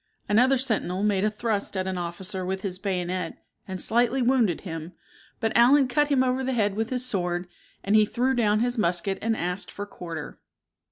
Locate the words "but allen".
5.39-5.87